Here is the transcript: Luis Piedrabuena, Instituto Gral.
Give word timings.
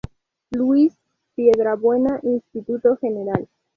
Luis 0.49 0.97
Piedrabuena, 1.35 2.19
Instituto 2.23 2.97
Gral. 2.99 3.47